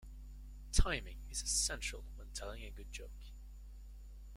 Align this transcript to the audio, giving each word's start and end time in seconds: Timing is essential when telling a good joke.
Timing 0.71 1.19
is 1.29 1.43
essential 1.43 2.03
when 2.15 2.29
telling 2.33 2.63
a 2.63 2.71
good 2.71 2.91
joke. 2.91 3.25